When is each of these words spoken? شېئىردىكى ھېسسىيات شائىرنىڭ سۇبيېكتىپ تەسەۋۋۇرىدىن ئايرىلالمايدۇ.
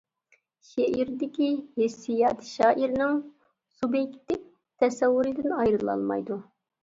شېئىردىكى 0.67 1.49
ھېسسىيات 1.81 2.41
شائىرنىڭ 2.47 3.13
سۇبيېكتىپ 3.81 4.49
تەسەۋۋۇرىدىن 4.85 5.55
ئايرىلالمايدۇ. 5.59 6.39